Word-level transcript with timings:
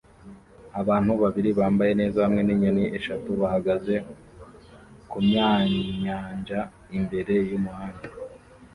Abantu 0.81 1.11
babiri 1.23 1.49
bambaye 1.59 1.91
neza 2.01 2.17
hamwe 2.25 2.41
ninyoni 2.43 2.83
eshatu 2.97 3.29
bahagaze 3.41 3.95
kumyanyanja 5.09 6.59
imbere 6.97 7.33
yumuraba 7.49 7.99